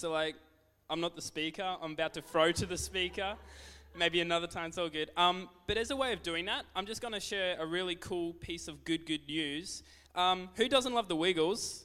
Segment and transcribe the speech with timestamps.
[0.00, 0.34] So, like,
[0.88, 1.76] I'm not the speaker.
[1.82, 3.34] I'm about to throw to the speaker.
[3.94, 5.10] Maybe another time, it's all good.
[5.14, 7.96] Um, but as a way of doing that, I'm just going to share a really
[7.96, 9.82] cool piece of good, good news.
[10.14, 11.84] Um, who doesn't love the Wiggles?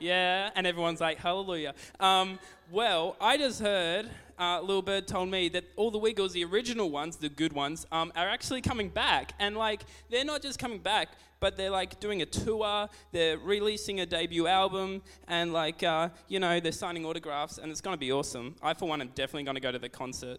[0.00, 1.74] Yeah, and everyone's like, hallelujah.
[2.00, 6.44] Um, well, I just heard, uh, Little Bird told me that all the Wiggles, the
[6.44, 9.32] original ones, the good ones, um, are actually coming back.
[9.38, 11.08] And like, they're not just coming back,
[11.40, 16.40] but they're like doing a tour, they're releasing a debut album, and like, uh, you
[16.40, 18.54] know, they're signing autographs, and it's going to be awesome.
[18.62, 20.38] I, for one, am definitely going to go to the concert.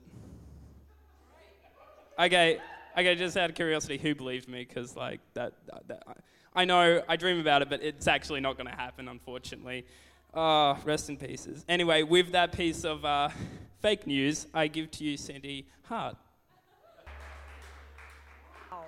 [2.18, 2.60] Okay,
[2.98, 4.66] okay, just out of curiosity, who believed me?
[4.66, 6.04] Because like that, that, that
[6.56, 9.86] I know I dream about it, but it's actually not going to happen, unfortunately.
[10.34, 11.64] Oh, rest in pieces.
[11.70, 13.30] Anyway, with that piece of uh,
[13.86, 16.18] fake news, I give to you Sandy Hart.
[18.72, 18.86] Wow.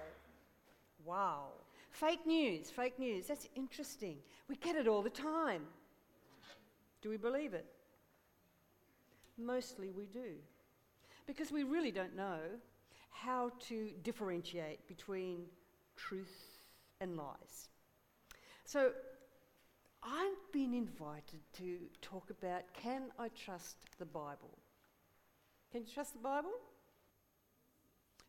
[1.05, 1.43] Wow.
[1.91, 3.27] Fake news, fake news.
[3.27, 4.17] That's interesting.
[4.49, 5.61] We get it all the time.
[7.03, 7.67] Do we believe it?
[9.37, 10.31] Mostly we do.
[11.27, 12.39] Because we really don't know
[13.11, 15.43] how to differentiate between
[15.95, 16.65] truth
[17.01, 17.69] and lies.
[18.65, 18.93] So
[20.01, 24.57] I've been invited to talk about can I trust the Bible?
[25.71, 26.51] Can you trust the Bible?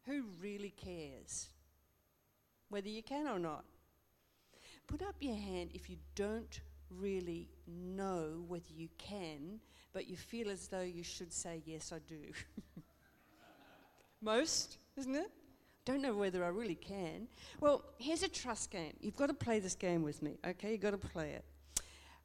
[0.06, 1.48] Who really cares?
[2.68, 3.64] Whether you can or not.
[4.86, 9.60] Put up your hand if you don't really know whether you can,
[9.92, 12.32] but you feel as though you should say, Yes, I do.
[14.22, 15.30] Most, isn't it?
[15.88, 17.28] don't know whether I really can.
[17.60, 18.92] Well, here's a trust game.
[19.00, 20.72] You've got to play this game with me, okay?
[20.72, 21.44] You've got to play it.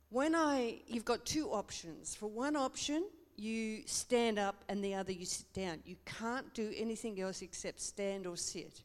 [0.10, 2.14] When I, you've got two options.
[2.14, 3.06] For one option,
[3.38, 5.80] you stand up and the other you sit down.
[5.86, 8.84] You can't do anything else except stand or sit.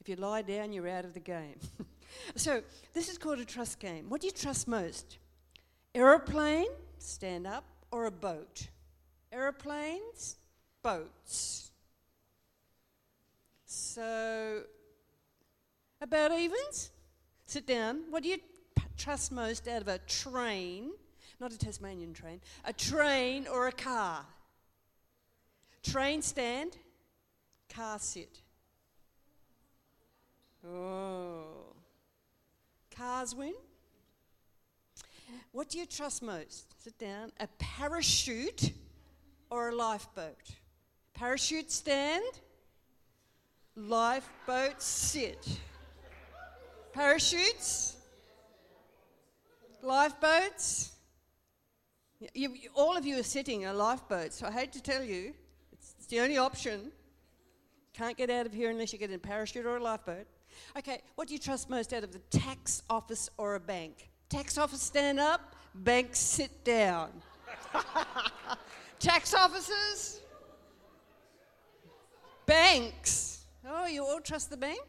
[0.00, 1.58] If you lie down, you're out of the game.
[2.36, 4.08] so, this is called a trust game.
[4.08, 5.18] What do you trust most?
[5.94, 6.66] Aeroplane,
[6.98, 8.68] stand up, or a boat?
[9.32, 10.36] Aeroplanes,
[10.82, 11.70] boats.
[13.64, 14.62] So,
[16.00, 16.90] about evens?
[17.46, 18.02] Sit down.
[18.10, 18.38] What do you
[18.76, 20.90] p- trust most out of a train?
[21.44, 24.24] Not a Tasmanian train, a train or a car?
[25.82, 26.74] Train stand,
[27.68, 28.40] car sit.
[30.66, 31.74] Oh.
[32.96, 33.52] Cars win.
[35.52, 36.82] What do you trust most?
[36.82, 37.30] Sit down.
[37.38, 38.72] A parachute
[39.50, 40.48] or a lifeboat?
[41.12, 42.24] Parachute stand,
[43.76, 45.46] Lifeboat sit.
[46.94, 47.98] Parachutes?
[49.82, 50.93] Lifeboats?
[52.20, 55.02] You, you, all of you are sitting in a lifeboat, so I hate to tell
[55.02, 55.34] you,
[55.72, 56.92] it's, it's the only option.
[57.92, 60.26] Can't get out of here unless you get in a parachute or a lifeboat.
[60.78, 64.10] Okay, what do you trust most out of the tax office or a bank?
[64.28, 67.10] Tax office stand up, banks sit down.
[68.98, 70.20] tax offices?
[72.46, 73.44] Banks.
[73.68, 74.82] Oh, you all trust the bank?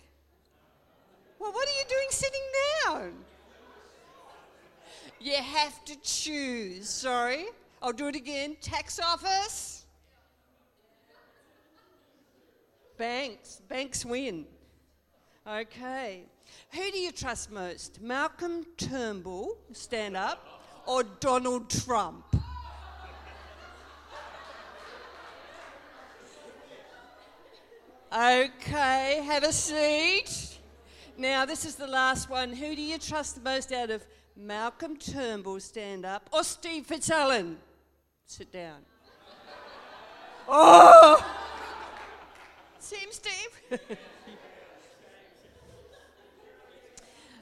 [1.40, 2.42] Well, what are you doing sitting
[2.86, 3.14] down?
[5.20, 6.90] You have to choose.
[6.90, 7.46] Sorry.
[7.82, 8.58] I'll do it again.
[8.62, 9.86] Tax office.
[12.98, 13.62] Banks.
[13.68, 14.46] Banks win.
[15.48, 16.24] Okay.
[16.72, 18.02] Who do you trust most?
[18.02, 22.26] Malcolm Turnbull, stand up, or Donald Trump?
[28.12, 30.58] Okay, have a seat.
[31.18, 32.54] Now, this is the last one.
[32.54, 37.58] Who do you trust the most out of Malcolm Turnbull, stand up, or Steve Fitzallen?
[38.26, 38.80] Sit down.
[40.48, 41.24] oh!
[42.92, 43.80] Him, Steve?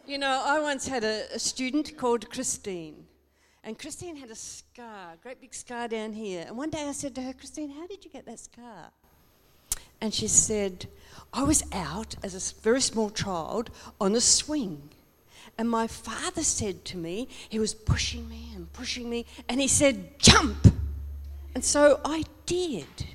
[0.07, 3.05] you know, I once had a, a student called Christine.
[3.63, 6.45] And Christine had a scar, a great big scar down here.
[6.47, 8.91] And one day I said to her, Christine, how did you get that scar?
[10.03, 10.87] and she said,
[11.31, 13.69] I was out as a very small child
[14.01, 14.89] on a swing.
[15.57, 19.67] And my father said to me, he was pushing me and pushing me, and he
[19.67, 20.67] said, Jump!
[21.53, 23.07] And so I did.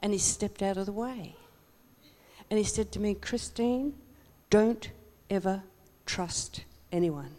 [0.00, 1.36] And he stepped out of the way.
[2.50, 3.94] And he said to me, Christine,
[4.50, 4.90] don't
[5.30, 5.62] ever
[6.04, 7.34] trust anyone.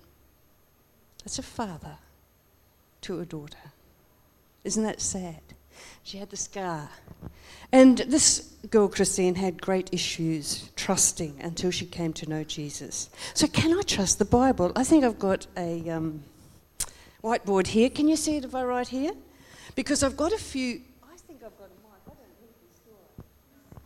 [1.24, 1.98] That's a father
[3.01, 3.71] to a daughter.
[4.63, 5.42] Isn't that sad?
[6.06, 6.88] She had the scar.
[7.72, 13.10] And this girl, Christine, had great issues trusting until she came to know Jesus.
[13.34, 14.72] So, can I trust the Bible?
[14.75, 16.22] I think I've got a um,
[17.24, 17.90] whiteboard here.
[17.90, 19.13] Can you see it if I write here?
[19.74, 20.81] Because I've got a few.
[21.04, 22.02] I think I've got a mic.
[22.06, 23.84] I don't need this,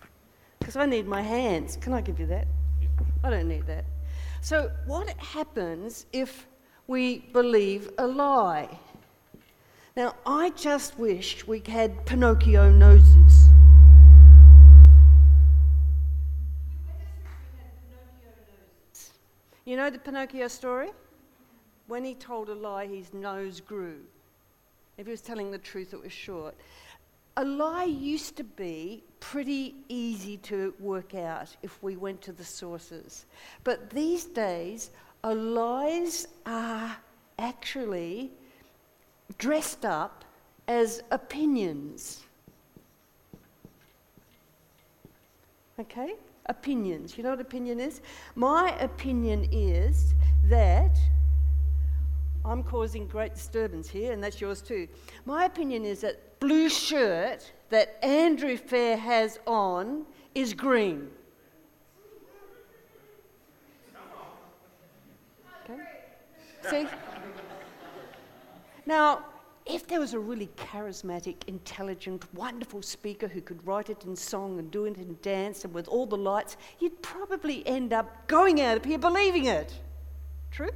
[0.59, 1.77] Because I need my hands.
[1.77, 2.47] Can I give you that?
[3.23, 3.85] I don't need that.
[4.41, 6.47] So, what happens if
[6.85, 8.77] we believe a lie?
[9.95, 13.49] Now, I just wish we had Pinocchio noses.
[19.65, 20.89] You know the Pinocchio story?
[21.87, 23.99] When he told a lie, his nose grew.
[24.97, 26.55] If he was telling the truth, it was short.
[27.37, 32.43] A lie used to be pretty easy to work out if we went to the
[32.43, 33.25] sources.
[33.63, 34.91] But these days,
[35.23, 36.97] lies are
[37.37, 38.31] actually
[39.37, 40.25] dressed up
[40.67, 42.23] as opinions.
[45.79, 46.15] Okay?
[46.47, 47.17] Opinions.
[47.17, 48.01] You know what opinion is?
[48.35, 50.13] My opinion is
[50.45, 50.97] that
[52.43, 54.87] I'm causing great disturbance here, and that's yours too.
[55.25, 61.09] My opinion is that blue shirt that Andrew Fair has on is green.
[65.63, 65.81] Okay?
[66.69, 66.87] See?
[68.89, 69.23] Now,
[69.67, 74.57] if there was a really charismatic, intelligent, wonderful speaker who could write it in song
[74.57, 78.61] and do it in dance and with all the lights, you'd probably end up going
[78.61, 79.71] out of here believing it.
[80.49, 80.71] True?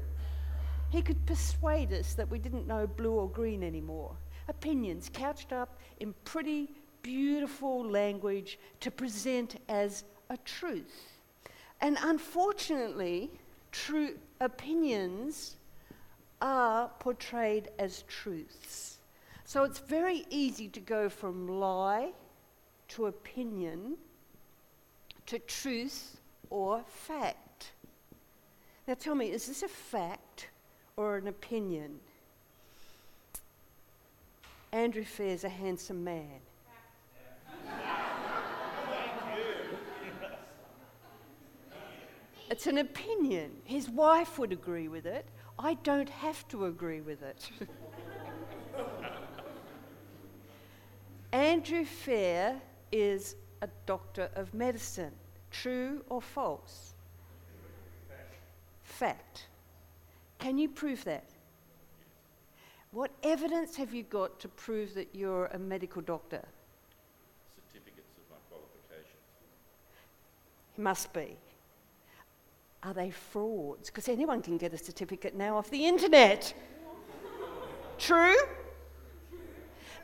[0.92, 4.16] He could persuade us that we didn't know blue or green anymore.
[4.48, 6.70] Opinions couched up in pretty,
[7.02, 11.20] beautiful language to present as a truth.
[11.82, 13.32] And unfortunately,
[13.72, 15.56] true opinions
[16.44, 19.00] are portrayed as truths.
[19.46, 22.12] So it's very easy to go from lie
[22.90, 23.96] to opinion
[25.26, 26.18] to truth
[26.50, 27.72] or fact.
[28.88, 30.50] Now tell me, is this a fact
[30.98, 32.00] or an opinion?
[34.74, 36.42] Andrew Fair's a handsome man.
[42.50, 43.52] it's an opinion.
[43.64, 45.26] His wife would agree with it.
[45.60, 47.50] I don't have to agree with it.
[51.32, 52.62] Andrew Fair
[52.92, 55.12] is a doctor of medicine.
[55.52, 56.94] True or false?
[58.84, 59.48] Fact.
[60.40, 61.24] Can you prove that?
[62.92, 66.44] What evidence have you got to prove that you're a medical doctor?
[67.56, 69.18] Certificates of my qualifications.
[70.76, 71.38] He must be.
[72.86, 73.90] Are they frauds?
[73.90, 76.54] Because anyone can get a certificate now off the internet.
[77.98, 78.36] True?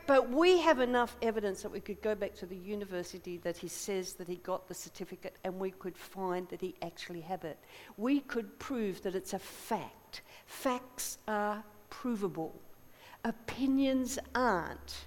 [0.06, 3.68] But we have enough evidence that we could go back to the university that he
[3.68, 7.58] says that he got the certificate and we could find that he actually had it.
[7.96, 10.22] We could prove that it's a fact.
[10.46, 12.60] Facts are provable,
[13.24, 15.06] opinions aren't.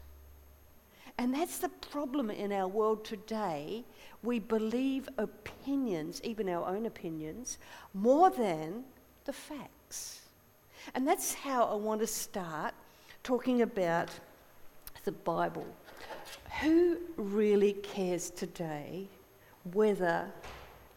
[1.23, 3.85] And that's the problem in our world today.
[4.23, 7.59] We believe opinions, even our own opinions,
[7.93, 8.83] more than
[9.23, 10.19] the facts.
[10.93, 12.73] And that's how I want to start
[13.23, 14.09] talking about
[15.05, 15.65] the Bible.
[16.59, 19.07] Who really cares today
[19.71, 20.29] whether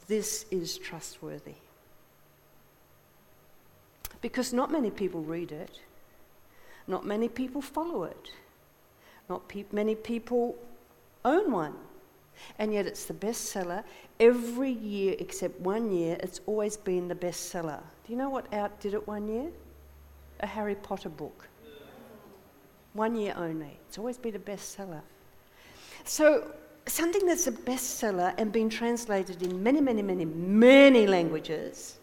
[0.08, 1.54] this is trustworthy?
[4.20, 5.78] Because not many people read it,
[6.88, 8.32] not many people follow it.
[9.28, 10.56] Not pe- many people
[11.24, 11.74] own one.
[12.58, 13.82] And yet it's the bestseller.
[14.20, 17.80] Every year except one year, it's always been the bestseller.
[18.04, 19.50] Do you know what outdid it one year?
[20.40, 21.48] A Harry Potter book.
[22.92, 23.78] One year only.
[23.88, 25.00] It's always been a bestseller.
[26.04, 26.50] So,
[26.86, 31.98] something that's a bestseller and been translated in many, many, many, many languages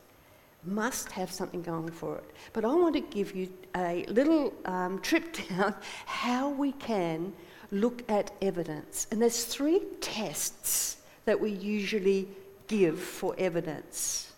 [0.66, 2.32] must have something going for it.
[2.54, 7.34] But I want to give you a little um, trip down how we can
[7.72, 9.08] look at evidence.
[9.12, 12.28] And there's three tests that we usually
[12.68, 14.32] give for evidence.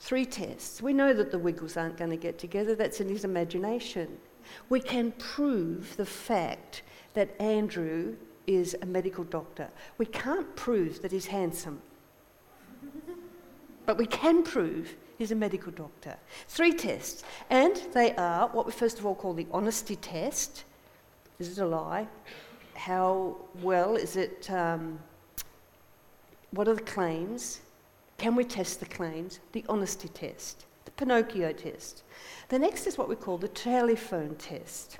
[0.00, 0.82] Three tests.
[0.82, 4.18] We know that the Wiggles aren't going to get together, that's in his imagination.
[4.68, 6.82] We can prove the fact
[7.14, 9.68] that Andrew is a medical doctor.
[9.98, 11.80] We can't prove that he's handsome.
[13.84, 16.16] But we can prove He's a medical doctor.
[16.48, 20.64] Three tests, and they are what we first of all call the honesty test.
[21.38, 22.06] Is it a lie?
[22.74, 24.50] How well is it?
[24.50, 24.98] Um,
[26.50, 27.60] what are the claims?
[28.18, 29.40] Can we test the claims?
[29.52, 32.02] The honesty test, the Pinocchio test.
[32.48, 34.98] The next is what we call the telephone test.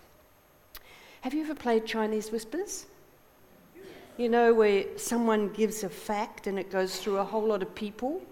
[1.23, 2.87] Have you ever played Chinese whispers?
[4.17, 7.75] You know, where someone gives a fact and it goes through a whole lot of
[7.75, 8.23] people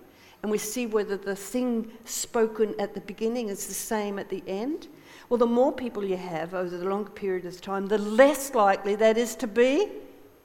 [0.44, 4.42] and we see whether the thing spoken at the beginning is the same at the
[4.46, 4.88] end.
[5.30, 8.94] Well, the more people you have over the longer period of time, the less likely
[8.96, 9.88] that is to be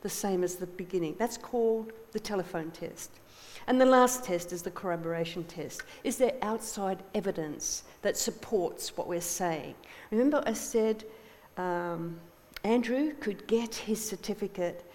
[0.01, 1.17] the same as the beginning.
[1.19, 3.11] That's called the telephone test.
[3.67, 5.81] And the last test is the corroboration test.
[6.05, 9.75] Is there outside evidence that supports what we're saying?
[10.11, 11.03] Remember, I said
[11.57, 12.17] um,
[12.63, 14.88] Andrew could get his certificate,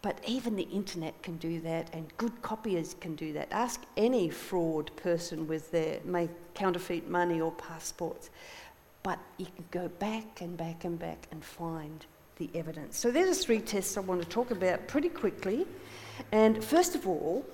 [0.00, 3.48] but even the internet can do that, and good copiers can do that.
[3.50, 8.30] Ask any fraud person with their make counterfeit money or passports.
[9.02, 12.04] But you can go back and back and back and find
[12.36, 12.96] the evidence.
[12.96, 15.66] So there's the three tests I want to talk about pretty quickly.
[16.30, 17.44] And first of all,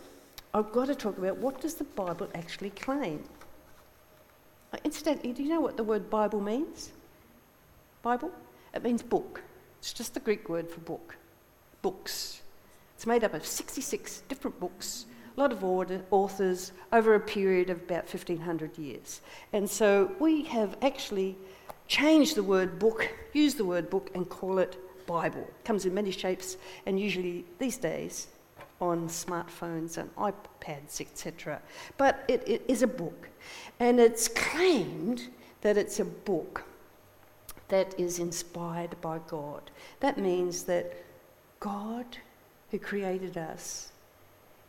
[0.53, 3.23] I've got to talk about what does the Bible actually claim?
[4.85, 6.93] Incidentally, do you know what the word Bible means?
[8.03, 8.31] Bible?
[8.75, 9.43] It means book.
[9.79, 11.17] It's just the Greek word for book.
[11.85, 12.41] Books.
[12.95, 15.05] It's made up of 66 different books,
[15.37, 19.21] a lot of order, authors over a period of about 1500 years.
[19.53, 21.37] And so we have actually
[21.87, 25.43] changed the word book, used the word book, and call it Bible.
[25.43, 28.29] It comes in many shapes, and usually these days
[28.81, 31.61] on smartphones and iPads, etc.
[31.99, 33.29] But it, it is a book,
[33.79, 35.29] and it's claimed
[35.61, 36.65] that it's a book
[37.69, 39.71] that is inspired by God.
[40.01, 41.04] That means that
[41.61, 42.19] God,
[42.71, 43.93] who created us,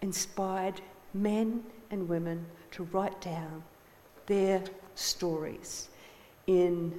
[0.01, 0.81] inspired
[1.13, 3.63] men and women to write down
[4.27, 4.63] their
[4.95, 5.89] stories
[6.47, 6.93] in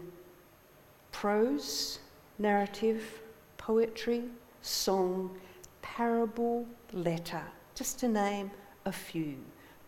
[1.13, 1.99] prose,
[2.39, 3.21] narrative,
[3.57, 4.25] poetry,
[4.63, 5.37] song,
[5.83, 7.43] parable, letter,
[7.75, 8.51] just to name
[8.85, 9.37] a few.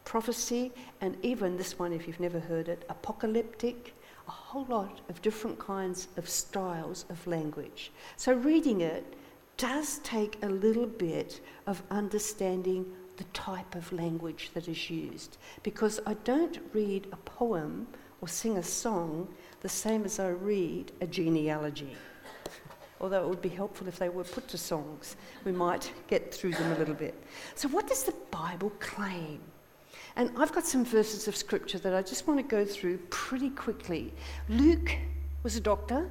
[0.05, 3.95] Prophecy, and even this one, if you've never heard it, apocalyptic,
[4.27, 7.93] a whole lot of different kinds of styles of language.
[8.17, 9.05] So, reading it
[9.59, 12.87] does take a little bit of understanding
[13.19, 15.37] the type of language that is used.
[15.63, 17.87] Because I don't read a poem
[18.21, 19.29] or sing a song
[19.61, 21.95] the same as I read a genealogy.
[23.01, 26.53] Although it would be helpful if they were put to songs, we might get through
[26.53, 27.15] them a little bit.
[27.55, 29.41] So, what does the Bible claim?
[30.17, 33.51] And I've got some verses of scripture that I just want to go through pretty
[33.51, 34.13] quickly.
[34.49, 34.97] Luke
[35.45, 36.11] was a doctor,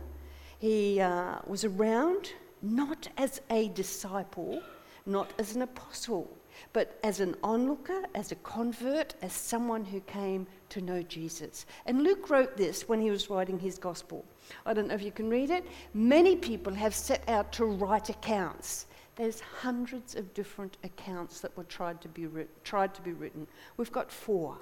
[0.60, 4.62] he uh, was around not as a disciple,
[5.06, 6.38] not as an apostle,
[6.74, 11.66] but as an onlooker, as a convert, as someone who came to know Jesus.
[11.86, 14.26] And Luke wrote this when he was writing his gospel.
[14.66, 15.66] I don't know if you can read it.
[15.94, 18.88] Many people have set out to write accounts.
[19.16, 23.48] There's hundreds of different accounts that were tried to be, writ- tried to be written.
[23.78, 24.58] We've got four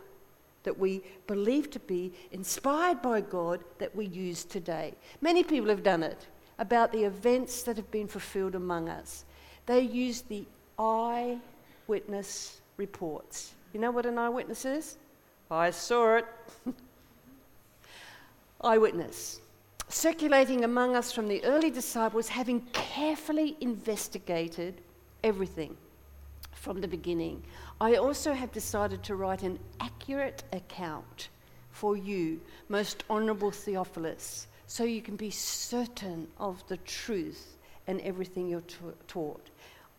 [0.64, 4.96] that we believe to be inspired by God that we use today.
[5.22, 6.28] Many people have done it
[6.60, 9.26] about the events that have been fulfilled among us.
[9.66, 10.46] They use the
[10.78, 13.54] eyewitness reports.
[13.74, 14.98] You know what an eyewitness is?
[15.50, 16.26] I saw it.
[18.62, 19.42] eyewitness.
[19.90, 24.82] Circulating among us from the early disciples, having carefully investigated
[25.24, 25.78] everything
[26.54, 27.44] from the beginning.
[27.80, 31.30] I also have decided to write an accurate account
[31.72, 37.58] for you, most honourable Theophilus, so you can be certain of the truth
[37.88, 39.50] and everything you're ta- taught.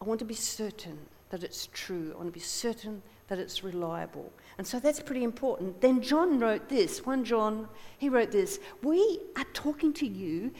[0.00, 0.98] I want to be certain
[1.30, 2.12] that it's true.
[2.14, 4.32] I want to be certain that it's reliable.
[4.58, 5.80] And so that's pretty important.
[5.80, 7.68] Then John wrote this 1 John,
[7.98, 10.52] he wrote this We are talking to you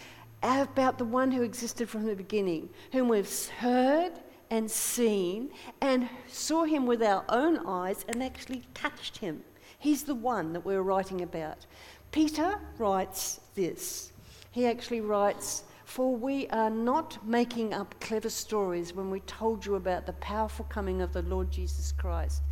[0.43, 4.13] about the one who existed from the beginning, whom we've heard
[4.51, 9.43] and seen and saw him with our own eyes and actually touched him.
[9.79, 11.67] He's the one that we're writing about.
[12.11, 14.13] Peter writes this.
[14.51, 19.75] He actually writes, For we are not making up clever stories when we told you
[19.75, 22.43] about the powerful coming of the Lord Jesus Christ.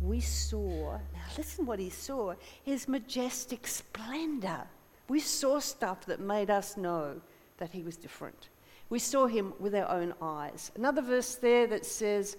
[0.00, 4.66] We saw, now listen what he saw, his majestic splendor.
[5.08, 7.20] We saw stuff that made us know
[7.58, 8.48] that he was different.
[8.90, 10.70] We saw him with our own eyes.
[10.76, 12.36] Another verse there that says,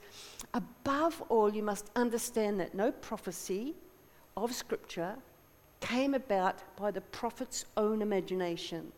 [0.53, 3.73] Above all, you must understand that no prophecy
[4.37, 5.15] of Scripture
[5.85, 8.91] came about by the prophet's own imagination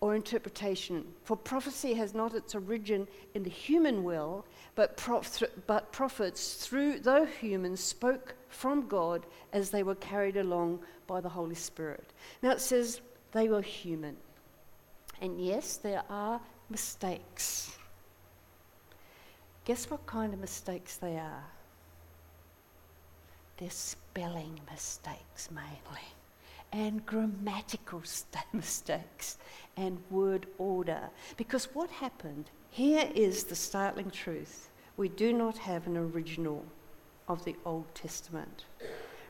[0.00, 1.04] or interpretation.
[1.24, 7.00] For prophecy has not its origin in the human will, but, prof- but prophets, through
[7.00, 12.14] though humans, spoke from God as they were carried along by the Holy Spirit.
[12.42, 13.02] Now it says
[13.32, 14.16] they were human.
[15.20, 16.40] And yes, there are
[16.70, 17.76] mistakes.
[19.66, 21.44] Guess what kind of mistakes they are?
[23.60, 26.08] They're spelling mistakes mainly,
[26.72, 29.36] and grammatical st- mistakes,
[29.76, 31.10] and word order.
[31.36, 36.64] Because what happened, here is the startling truth we do not have an original
[37.28, 38.64] of the Old Testament.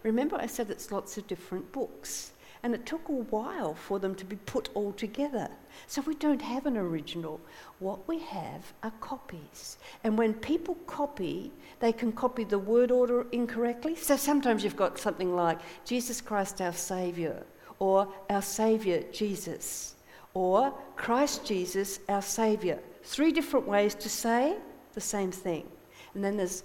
[0.05, 4.15] Remember, I said it's lots of different books, and it took a while for them
[4.17, 5.49] to be put all together.
[5.87, 7.41] So we don't have an original.
[7.79, 9.79] What we have are copies.
[10.05, 13.97] And when people copy, they can copy the word order incorrectly.
[13.97, 17.45] So sometimes you've got something like Jesus Christ our Saviour,
[17.79, 19.95] or our Saviour Jesus,
[20.35, 22.79] or Christ Jesus, our Saviour.
[23.03, 24.57] Three different ways to say
[24.93, 25.67] the same thing.
[26.15, 26.63] And then there's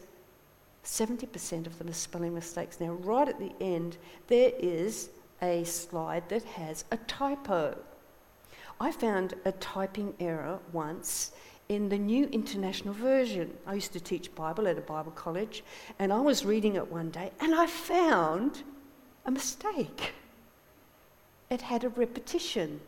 [0.83, 2.79] 70% of them are spelling mistakes.
[2.79, 3.97] Now, right at the end,
[4.27, 5.09] there is
[5.45, 7.77] a slide that has a typo.
[8.79, 11.31] I found a typing error once
[11.69, 13.53] in the New International Version.
[13.65, 15.63] I used to teach Bible at a Bible college,
[15.99, 18.63] and I was reading it one day, and I found
[19.25, 20.13] a mistake.
[21.49, 22.81] It had a repetition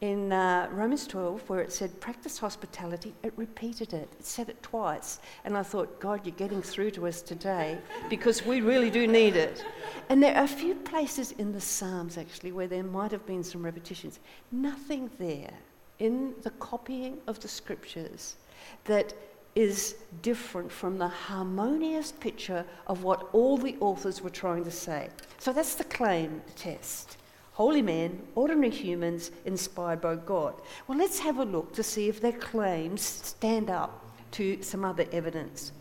[0.00, 4.08] in uh, Romans 12, where it said, practice hospitality, it repeated it.
[4.18, 5.20] It said it twice.
[5.44, 7.78] And I thought, God, you're getting through to us today
[8.08, 9.62] because we really do need it.
[10.08, 13.44] And there are a few places in the Psalms, actually, where there might have been
[13.44, 14.20] some repetitions.
[14.50, 15.52] Nothing there
[15.98, 18.36] in the copying of the scriptures
[18.84, 19.12] that
[19.54, 25.10] is different from the harmonious picture of what all the authors were trying to say.
[25.38, 27.18] So that's the claim test
[27.60, 30.54] holy men, ordinary humans inspired by God.
[30.86, 35.04] Well, let's have a look to see if their claims stand up to some other
[35.12, 35.72] evidence.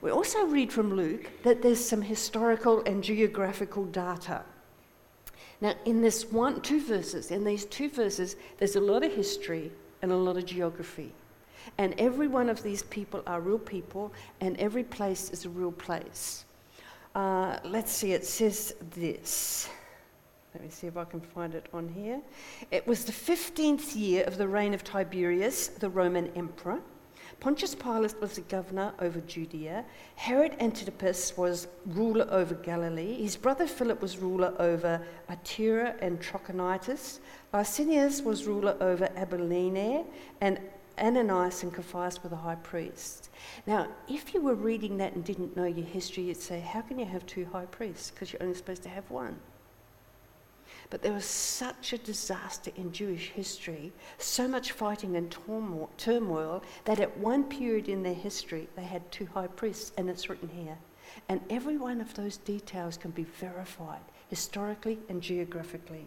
[0.00, 4.44] We also read from Luke that there's some historical and geographical data.
[5.60, 9.72] Now, in this one, two verses, in these two verses, there's a lot of history
[10.02, 11.12] and a lot of geography.
[11.78, 15.72] And every one of these people are real people, and every place is a real
[15.72, 16.44] place.
[17.16, 19.68] Uh, let's see, it says this.
[20.54, 22.20] Let me see if I can find it on here.
[22.70, 26.80] It was the 15th year of the reign of Tiberius, the Roman emperor.
[27.40, 29.84] Pontius Pilate was the governor over Judea.
[30.16, 33.22] Herod Antipas was ruler over Galilee.
[33.22, 35.00] His brother Philip was ruler over
[35.30, 37.20] Iturea and Trachonitis.
[37.52, 40.06] Lysanias was ruler over Abilene.
[40.40, 40.58] And
[40.98, 43.30] Ananias and Caiaphas were the high priests.
[43.66, 46.98] Now, if you were reading that and didn't know your history, you'd say, How can
[46.98, 48.10] you have two high priests?
[48.10, 49.38] Because you're only supposed to have one.
[50.90, 55.30] But there was such a disaster in Jewish history, so much fighting and
[55.98, 60.30] turmoil, that at one period in their history they had two high priests, and it's
[60.30, 60.78] written here.
[61.28, 66.06] And every one of those details can be verified historically and geographically.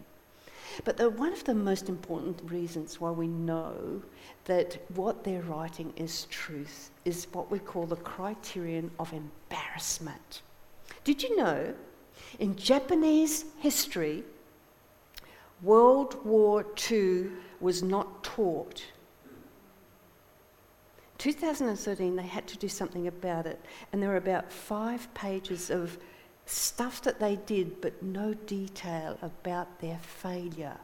[0.84, 4.02] But the, one of the most important reasons why we know
[4.44, 10.42] that what they're writing is truth is what we call the criterion of embarrassment.
[11.04, 11.74] Did you know
[12.38, 14.24] in Japanese history,
[15.62, 17.28] World War II
[17.60, 18.84] was not taught.
[21.18, 23.60] 2013, they had to do something about it,
[23.92, 25.96] and there were about five pages of
[26.46, 30.76] stuff that they did, but no detail about their failure.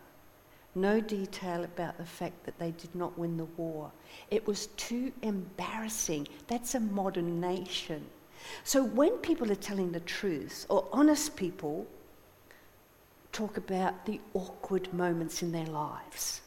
[0.77, 3.91] No detail about the fact that they did not win the war.
[4.31, 6.29] It was too embarrassing.
[6.47, 8.07] That's a modern nation.
[8.62, 11.85] So when people are telling the truth, or honest people,
[13.33, 16.41] talk about the awkward moments in their lives.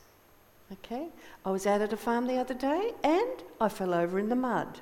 [0.74, 1.08] Okay?
[1.46, 4.36] I was out at a farm the other day and I fell over in the
[4.36, 4.80] mud.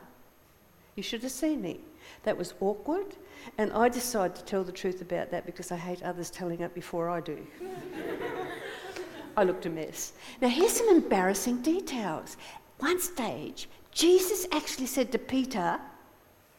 [0.95, 1.79] You should have seen me.
[2.23, 3.15] That was awkward,
[3.57, 6.73] and I decided to tell the truth about that because I hate others telling it
[6.73, 7.45] before I do.
[9.37, 10.13] I looked a mess.
[10.41, 12.35] Now, here's some embarrassing details.
[12.79, 15.79] One stage, Jesus actually said to Peter,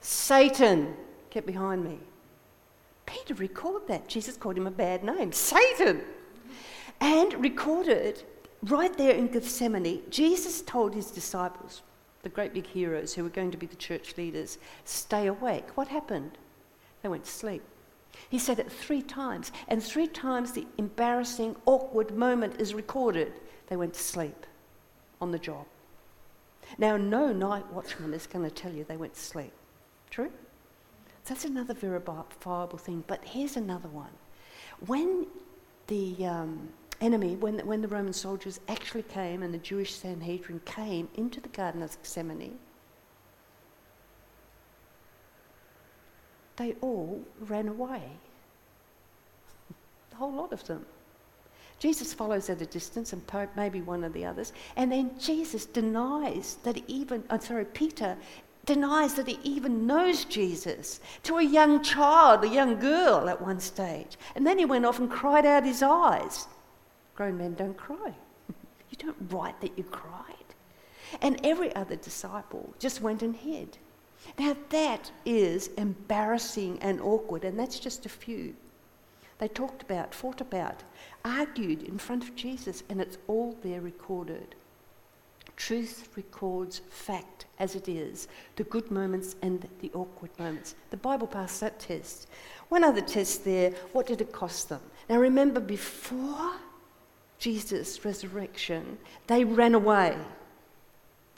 [0.00, 0.94] Satan,
[1.28, 1.98] get behind me.
[3.10, 4.08] Peter recorded that.
[4.08, 6.02] Jesus called him a bad name, Satan.
[7.00, 8.22] And recorded
[8.62, 11.82] right there in Gethsemane, Jesus told his disciples,
[12.22, 15.76] the great big heroes who were going to be the church leaders, stay awake.
[15.76, 16.32] What happened?
[17.02, 17.62] They went to sleep.
[18.28, 23.32] He said it three times, and three times the embarrassing, awkward moment is recorded.
[23.68, 24.46] They went to sleep
[25.20, 25.64] on the job.
[26.78, 29.52] Now, no night watchman is going to tell you they went to sleep.
[30.10, 30.30] True?
[31.30, 33.04] That's another verifiable thing.
[33.06, 34.10] But here's another one.
[34.86, 35.28] When
[35.86, 40.60] the um, enemy, when the, when the Roman soldiers actually came and the Jewish Sanhedrin
[40.64, 42.58] came into the Garden of Gethsemane,
[46.56, 48.02] they all ran away.
[50.12, 50.84] A whole lot of them.
[51.78, 53.22] Jesus follows at a distance, and
[53.54, 58.16] maybe one of the others, and then Jesus denies that even, I'm sorry, Peter
[58.64, 63.60] denies that he even knows Jesus to a young child, a young girl at one
[63.60, 64.16] stage.
[64.34, 66.46] And then he went off and cried out his eyes.
[67.14, 68.14] Grown men don't cry.
[68.90, 70.34] you don't write that you cried.
[71.20, 73.78] And every other disciple just went and hid.
[74.38, 78.54] Now that is embarrassing and awkward, and that's just a few.
[79.38, 80.82] They talked about, fought about,
[81.24, 84.54] argued in front of Jesus, and it's all there recorded.
[85.60, 90.74] Truth records fact as it is, the good moments and the awkward moments.
[90.88, 92.28] The Bible passed that test.
[92.70, 94.80] One other test there what did it cost them?
[95.10, 96.52] Now remember, before
[97.38, 98.96] Jesus' resurrection,
[99.26, 100.16] they ran away.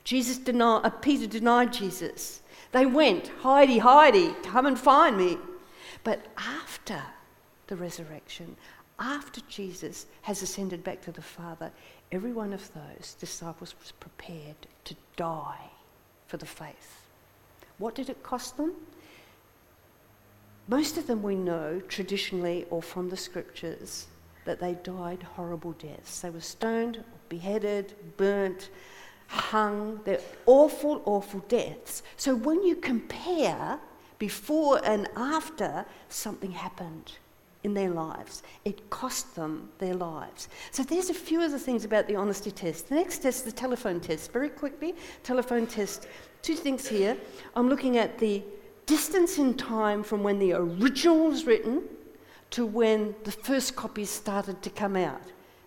[0.04, 2.42] Jesus denied, uh, Peter denied Jesus.
[2.70, 5.36] They went, Heidi, Heidi, come and find me.
[6.04, 7.02] But after
[7.66, 8.54] the resurrection,
[9.02, 11.72] after Jesus has ascended back to the Father,
[12.12, 15.70] every one of those disciples was prepared to die
[16.28, 17.04] for the faith.
[17.78, 18.74] What did it cost them?
[20.68, 24.06] Most of them we know traditionally or from the scriptures
[24.44, 26.20] that they died horrible deaths.
[26.20, 28.70] They were stoned, beheaded, burnt,
[29.26, 30.00] hung.
[30.04, 32.04] They're awful, awful deaths.
[32.16, 33.80] So when you compare
[34.20, 37.18] before and after, something happened
[37.64, 38.42] in their lives.
[38.64, 40.48] It cost them their lives.
[40.70, 42.88] So there's a few of the things about the honesty test.
[42.88, 44.32] The next test the telephone test.
[44.32, 46.08] Very quickly, telephone test.
[46.42, 47.16] Two things here.
[47.54, 48.42] I'm looking at the
[48.86, 51.82] distance in time from when the original was written
[52.50, 55.22] to when the first copies started to come out.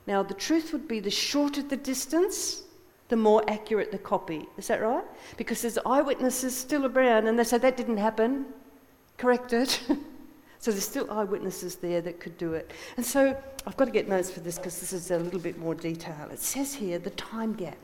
[0.06, 2.64] Now, the truth would be the shorter the distance,
[3.08, 4.48] the more accurate the copy.
[4.58, 5.04] Is that right?
[5.38, 8.46] Because there's eyewitnesses still around and they say that didn't happen.
[9.18, 9.82] Correct it.
[10.66, 12.72] so there's still eyewitnesses there that could do it.
[12.98, 15.60] And so I've got to get notes for this because this is a little bit
[15.60, 16.28] more detail.
[16.32, 17.78] It says here the time gap.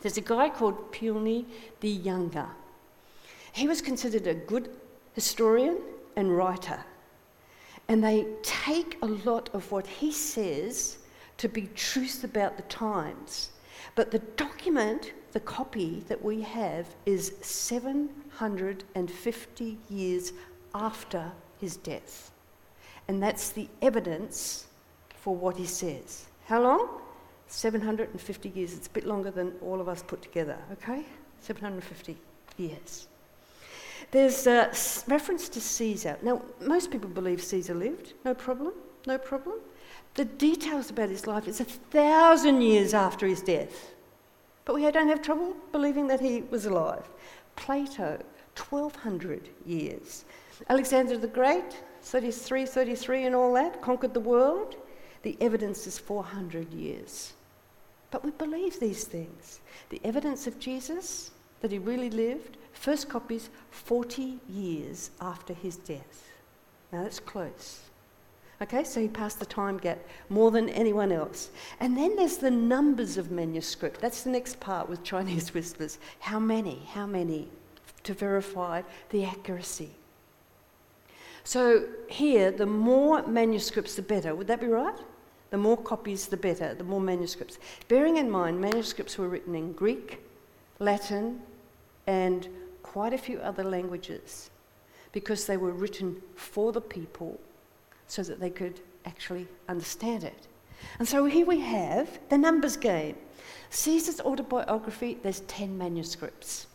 [0.00, 1.44] There's a guy called Pliny
[1.80, 2.46] the Younger.
[3.52, 4.70] He was considered a good
[5.12, 5.76] historian
[6.16, 6.82] and writer.
[7.88, 10.96] And they take a lot of what he says
[11.36, 13.50] to be truth about the times.
[13.94, 20.32] But the document, the copy that we have, is 750 years
[20.74, 21.30] after
[21.64, 22.30] his death.
[23.08, 24.66] And that's the evidence
[25.22, 26.26] for what he says.
[26.46, 27.00] How long?
[27.48, 28.74] 750 years.
[28.74, 31.02] It's a bit longer than all of us put together, okay?
[31.40, 32.16] 750
[32.58, 33.08] years.
[34.10, 34.70] There's a
[35.08, 36.18] reference to Caesar.
[36.22, 38.74] Now, most people believe Caesar lived, no problem,
[39.06, 39.60] no problem.
[40.14, 43.94] The details about his life is a thousand years after his death.
[44.64, 47.08] But we don't have trouble believing that he was alive.
[47.56, 48.22] Plato,
[48.56, 50.24] 1200 years.
[50.68, 54.76] Alexander the Great, 33, 33 and all that, conquered the world.
[55.22, 57.32] The evidence is 400 years.
[58.10, 59.60] But we believe these things.
[59.90, 66.28] The evidence of Jesus, that he really lived, first copies 40 years after his death.
[66.92, 67.80] Now that's close.
[68.62, 71.50] Okay, so he passed the time gap more than anyone else.
[71.80, 74.00] And then there's the numbers of manuscript.
[74.00, 75.98] That's the next part with Chinese whispers.
[76.20, 76.82] How many?
[76.92, 77.48] How many?
[78.04, 79.90] To verify the accuracy.
[81.44, 84.34] So here, the more manuscripts, the better.
[84.34, 84.98] Would that be right?
[85.50, 87.58] The more copies, the better, the more manuscripts.
[87.86, 90.20] Bearing in mind, manuscripts were written in Greek,
[90.78, 91.42] Latin,
[92.06, 92.48] and
[92.82, 94.50] quite a few other languages
[95.12, 97.38] because they were written for the people
[98.08, 100.48] so that they could actually understand it.
[100.98, 103.16] And so here we have the numbers game.
[103.70, 106.66] Caesar's autobiography, there's 10 manuscripts.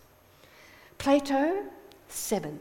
[0.97, 1.63] Plato,
[2.07, 2.59] seven.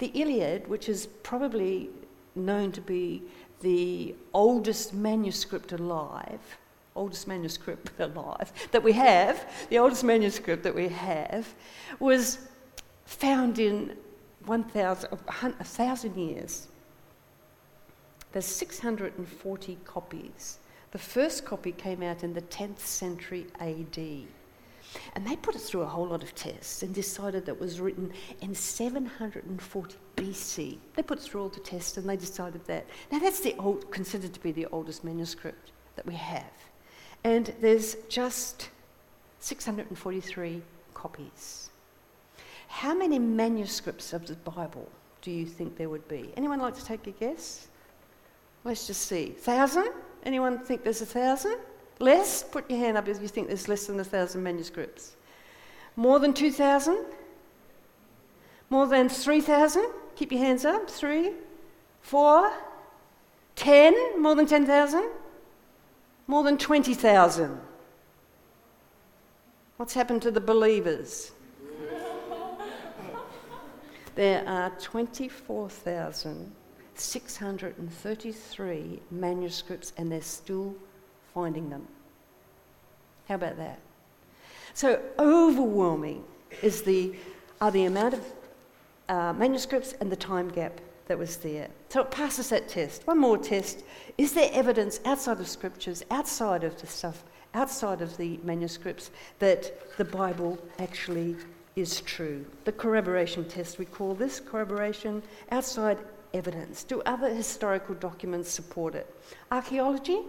[0.00, 1.88] The Iliad, which is probably
[2.34, 3.22] known to be
[3.60, 6.40] the oldest manuscript alive,
[6.96, 11.54] oldest manuscript alive that we have, the oldest manuscript that we have,
[12.00, 12.38] was
[13.04, 13.96] found in
[14.46, 16.66] 1,000, 1,000 years
[18.32, 20.58] there's 640 copies.
[20.92, 23.98] The first copy came out in the 10th century AD.
[25.14, 27.80] And they put it through a whole lot of tests and decided that it was
[27.80, 30.78] written in 740 BC.
[30.94, 32.86] They put it through all the tests and they decided that.
[33.10, 36.52] Now, that's the old, considered to be the oldest manuscript that we have.
[37.24, 38.68] And there's just
[39.40, 40.62] 643
[40.94, 41.70] copies.
[42.68, 44.88] How many manuscripts of the Bible
[45.22, 46.32] do you think there would be?
[46.36, 47.66] Anyone like to take a guess?
[48.64, 49.30] Let's just see.
[49.30, 49.90] Thousand?
[50.24, 51.58] Anyone think there's a thousand?
[52.00, 52.42] Less?
[52.42, 55.16] Put your hand up if you think there's less than a thousand manuscripts.
[55.96, 57.04] More than 2,000?
[58.70, 59.86] More than 3,000?
[60.16, 60.90] Keep your hands up.
[60.90, 61.32] Three?
[62.00, 62.50] Four?
[63.54, 64.20] Ten?
[64.20, 65.10] More than 10,000?
[66.26, 67.60] More than 20,000?
[69.76, 71.32] What's happened to the believers?
[74.14, 76.52] there are 24,000
[76.94, 80.74] 633 manuscripts and they're still
[81.34, 81.86] finding them.
[83.28, 83.78] How about that?
[84.74, 86.24] So overwhelming
[86.62, 87.14] is the,
[87.60, 88.24] are the amount of
[89.08, 91.68] uh, manuscripts and the time gap that was there.
[91.88, 93.06] So it passes that test.
[93.06, 93.82] One more test.
[94.16, 99.96] Is there evidence outside of scriptures, outside of the stuff, outside of the manuscripts, that
[99.96, 101.34] the Bible actually
[101.74, 102.46] is true?
[102.64, 105.98] The corroboration test, we call this corroboration outside
[106.32, 106.84] evidence?
[106.84, 109.12] Do other historical documents support it?
[109.50, 110.20] Archaeology?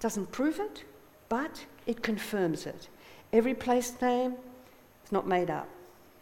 [0.00, 0.84] Doesn't prove it,
[1.28, 2.88] but it confirms it.
[3.32, 4.34] Every place name
[5.04, 5.68] is not made up.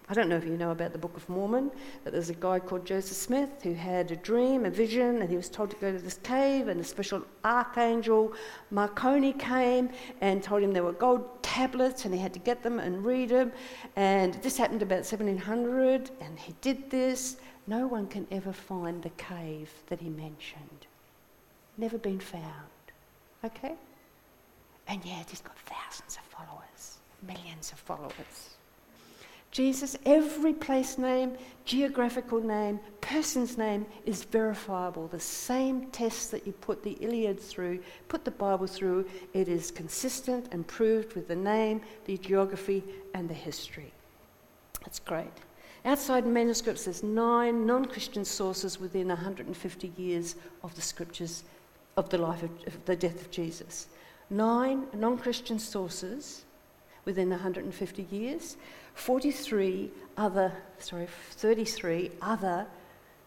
[0.09, 1.69] I don't know if you know about the Book of Mormon,
[2.05, 5.37] but there's a guy called Joseph Smith who had a dream, a vision, and he
[5.37, 8.33] was told to go to this cave, and a special archangel,
[8.71, 12.79] Moroni, came and told him there were gold tablets, and he had to get them
[12.79, 13.51] and read them.
[13.97, 17.39] And this happened about 1700, and he did this.
[17.67, 20.87] No one can ever find the cave that he mentioned.
[21.77, 22.76] Never been found.
[23.47, 23.75] Okay?
[24.89, 28.57] And yet he's got thousands of followers, millions of followers.
[29.51, 31.33] Jesus, every place name,
[31.65, 35.07] geographical name, person's name is verifiable.
[35.07, 39.71] The same test that you put the Iliad through, put the Bible through, it is
[39.71, 43.93] consistent and proved with the name, the geography, and the history.
[44.81, 45.33] That's great.
[45.87, 51.45] Outside manuscripts, there's nine non Christian sources within 150 years of the scriptures
[51.97, 53.89] of the life of, of the death of Jesus.
[54.29, 56.45] Nine non Christian sources
[57.05, 58.57] within 150 years.
[58.95, 62.67] 43 other, sorry, 33 other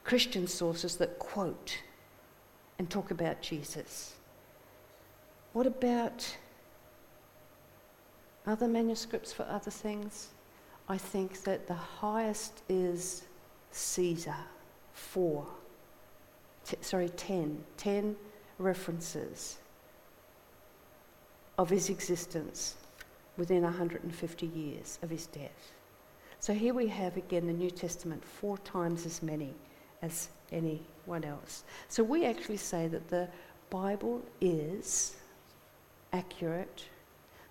[0.04, 1.82] Christian sources that quote
[2.78, 4.16] and talk about Jesus.
[5.54, 6.38] What about
[8.46, 10.30] other manuscripts for other things?
[10.88, 13.24] I think that the highest is
[13.72, 14.36] Caesar,
[14.94, 15.46] four.
[16.66, 17.64] T- sorry, ten.
[17.78, 18.16] Ten
[18.60, 19.58] references
[21.58, 22.76] of his existence
[23.38, 25.72] within 150 years of his death.
[26.40, 29.54] So here we have again the New Testament, four times as many
[30.02, 31.64] as anyone else.
[31.88, 33.28] So we actually say that the
[33.70, 35.16] Bible is
[36.14, 36.86] accurate,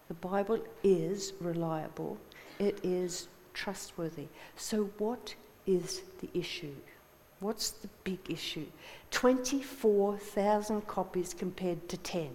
[0.09, 2.19] the Bible is reliable,
[2.59, 4.27] it is trustworthy.
[4.57, 5.35] So, what
[5.67, 6.75] is the issue?
[7.41, 8.67] What's the big issue?
[9.11, 12.31] 24,000 copies compared to 10.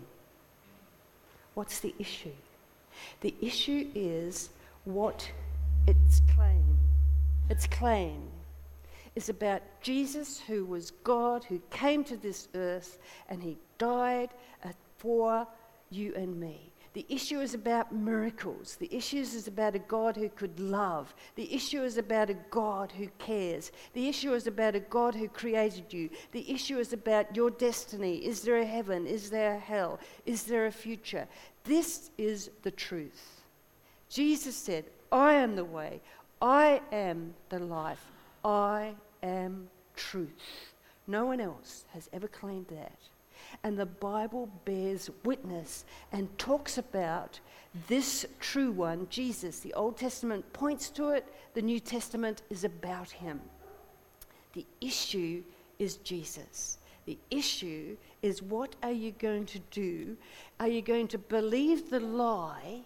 [1.53, 2.31] What's the issue?
[3.21, 4.49] The issue is
[4.85, 5.29] what
[5.87, 6.77] its claim,
[7.49, 8.21] its claim
[9.15, 12.97] is about Jesus, who was God, who came to this earth,
[13.29, 14.29] and he died
[14.63, 15.47] uh, for
[15.91, 16.72] you and me.
[16.93, 18.75] The issue is about miracles.
[18.75, 21.13] The issue is about a God who could love.
[21.35, 23.71] The issue is about a God who cares.
[23.93, 26.11] The issue is about a God who created you.
[26.33, 28.17] The issue is about your destiny.
[28.17, 29.07] Is there a heaven?
[29.07, 29.99] Is there a hell?
[30.27, 31.27] Is there a future?
[31.63, 33.41] This is the truth.
[34.09, 36.01] Jesus said, I am the way,
[36.41, 38.05] I am the life,
[38.45, 40.73] I am truth.
[41.07, 42.97] No one else has ever claimed that.
[43.63, 47.39] And the Bible bears witness and talks about
[47.87, 49.59] this true one, Jesus.
[49.59, 53.39] The Old Testament points to it, the New Testament is about him.
[54.53, 55.43] The issue
[55.79, 56.77] is Jesus.
[57.05, 60.15] The issue is what are you going to do?
[60.59, 62.81] Are you going to believe the lie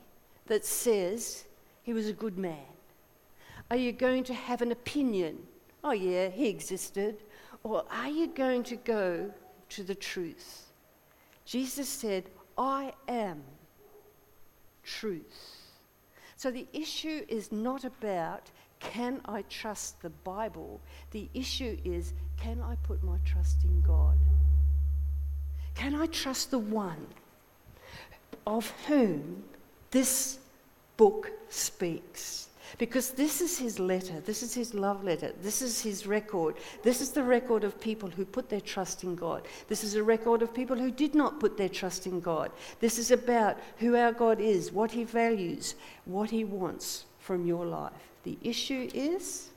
[0.47, 1.45] that says
[1.83, 2.65] he was a good man?
[3.69, 5.39] Are you going to have an opinion?
[5.83, 7.17] Oh, yeah, he existed.
[7.63, 9.31] Or are you going to go
[9.69, 10.66] to the truth?
[11.47, 12.25] Jesus said,
[12.57, 13.41] I am
[14.83, 15.62] truth.
[16.36, 20.81] So the issue is not about can I trust the Bible?
[21.12, 24.17] The issue is can I put my trust in God?
[25.73, 27.07] Can I trust the one
[28.45, 29.43] of whom
[29.89, 30.39] this
[30.97, 32.46] book speaks?
[32.77, 36.56] Because this is his letter, this is his love letter, this is his record.
[36.84, 39.47] This is the record of people who put their trust in God.
[39.67, 42.51] This is a record of people who did not put their trust in God.
[42.80, 45.75] This is about who our God is, what he values,
[46.06, 47.93] what he wants from your life.
[48.23, 49.49] The issue is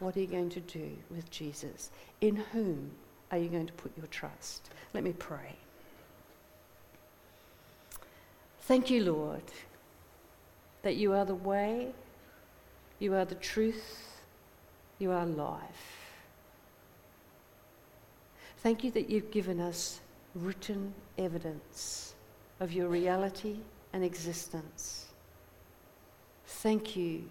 [0.00, 1.90] what are you going to do with Jesus?
[2.20, 2.90] In whom
[3.30, 4.70] are you going to put your trust?
[4.94, 5.56] Let me pray.
[8.62, 9.42] Thank you, Lord,
[10.82, 11.88] that you are the way,
[13.00, 14.20] you are the truth,
[15.00, 16.12] you are life.
[18.58, 20.00] Thank you that you've given us
[20.36, 22.14] written evidence
[22.60, 23.56] of your reality
[23.92, 25.06] and existence.
[26.46, 27.24] Thank you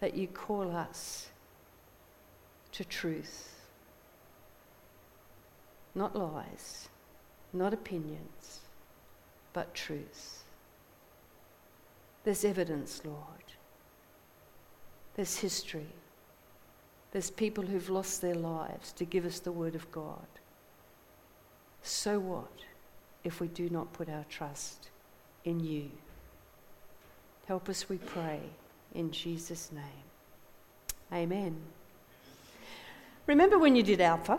[0.00, 1.28] that you call us
[2.72, 3.56] to truth
[5.96, 6.88] not lies,
[7.52, 8.60] not opinions,
[9.54, 10.44] but truth.
[12.22, 13.55] There's evidence, Lord.
[15.16, 15.88] There's history.
[17.10, 20.26] There's people who've lost their lives to give us the Word of God.
[21.82, 22.52] So what
[23.24, 24.90] if we do not put our trust
[25.44, 25.90] in you?
[27.48, 28.40] Help us, we pray,
[28.94, 29.82] in Jesus' name.
[31.12, 31.56] Amen.
[33.26, 34.38] Remember when you did Alpha?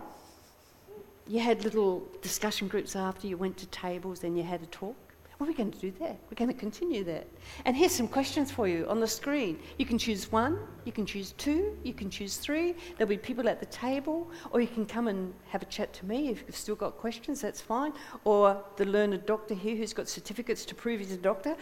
[1.28, 4.96] you had little discussion groups after you went to tables and you had a talk.
[5.40, 6.18] Well, we're going to do that.
[6.32, 7.28] We're going to continue that.
[7.66, 9.60] And here's some questions for you on the screen.
[9.78, 12.74] You can choose one, you can choose two, you can choose three.
[12.98, 16.08] There'll be people at the table, or you can come and have a chat to
[16.08, 17.94] me if you've still got questions, that's fine.
[18.24, 21.56] Or the learned doctor here who's got certificates to prove he's a doctor.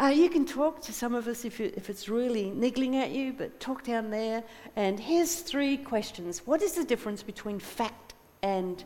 [0.00, 3.12] Uh, you can talk to some of us if, you, if it's really niggling at
[3.12, 4.42] you, but talk down there.
[4.74, 8.82] And here's three questions What is the difference between fact and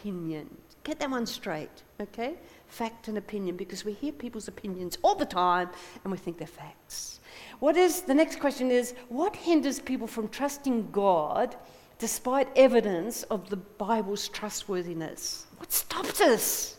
[0.00, 0.48] opinion?
[0.82, 2.36] Get that one straight, okay?
[2.70, 5.68] fact and opinion because we hear people's opinions all the time
[6.02, 7.20] and we think they're facts.
[7.58, 11.56] What is the next question is what hinders people from trusting God
[11.98, 15.46] despite evidence of the Bible's trustworthiness?
[15.58, 16.76] What stops us?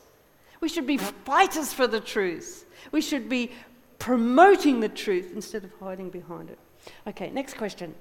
[0.62, 2.66] We should be fighters for the truth.
[2.92, 3.52] We should be
[4.00, 6.58] promoting the truth instead of hiding behind it.
[7.06, 7.94] Okay, next question.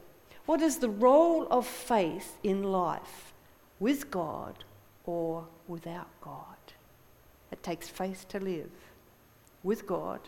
[0.47, 3.35] What is the role of faith in life
[3.79, 4.65] with God
[5.11, 6.45] or without God?
[7.51, 8.71] It takes faith to live
[9.65, 10.21] with God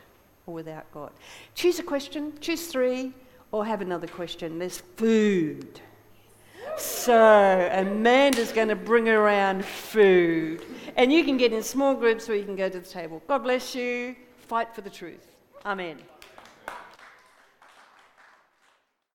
[0.46, 1.12] or without God.
[1.54, 3.12] Choose a question, choose three,
[3.52, 4.58] or have another question.
[4.58, 5.80] There's food.
[6.76, 10.64] So, Amanda's going to bring around food.
[10.96, 13.22] And you can get in small groups or you can go to the table.
[13.28, 14.16] God bless you.
[14.48, 15.26] Fight for the truth.
[15.64, 15.98] Amen.